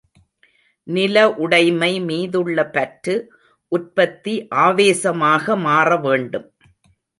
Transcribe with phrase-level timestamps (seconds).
[0.87, 3.15] நிலஉடைமை மீதுள்ள பற்று,
[3.71, 4.35] உற்பத்தி
[4.61, 6.49] ஆவேசமாக மாற வேண்டும்.